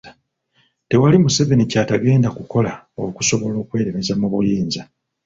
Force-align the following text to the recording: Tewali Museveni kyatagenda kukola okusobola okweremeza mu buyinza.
Tewali 0.89 1.17
Museveni 1.23 1.63
kyatagenda 1.71 2.29
kukola 2.37 2.71
okusobola 3.05 3.55
okweremeza 3.63 4.13
mu 4.19 4.27
buyinza. 4.33 4.81